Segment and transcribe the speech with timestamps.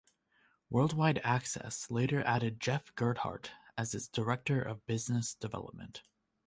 [0.71, 6.01] WorldWide Access later added Jeff Gerhardt as its Director of Business Development.